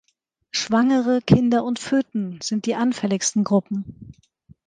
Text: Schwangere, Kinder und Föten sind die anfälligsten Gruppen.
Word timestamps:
Schwangere, 0.49 1.21
Kinder 1.21 1.63
und 1.63 1.77
Föten 1.77 2.39
sind 2.41 2.65
die 2.65 2.73
anfälligsten 2.73 3.43
Gruppen. 3.43 4.13